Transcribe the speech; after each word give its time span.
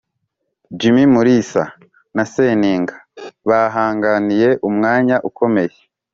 jimmy 0.79 1.05
mulisa 1.13 1.63
na 2.15 2.23
seninga 2.33 2.95
bahanganiye 3.49 4.49
umwanya 4.67 5.15
ukomeye 5.29 5.77